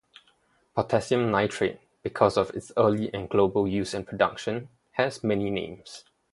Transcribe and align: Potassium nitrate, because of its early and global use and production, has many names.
Potassium 0.75 1.29
nitrate, 1.29 1.79
because 2.01 2.35
of 2.35 2.49
its 2.55 2.71
early 2.75 3.13
and 3.13 3.29
global 3.29 3.67
use 3.67 3.93
and 3.93 4.07
production, 4.07 4.67
has 4.93 5.23
many 5.23 5.51
names. 5.51 6.05